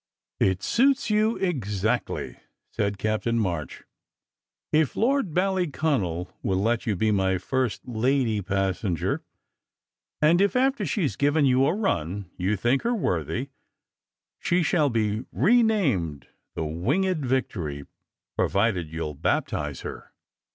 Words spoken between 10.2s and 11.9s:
if, after she s given you a